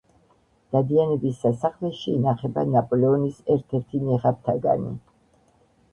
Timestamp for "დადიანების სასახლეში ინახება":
0.75-2.65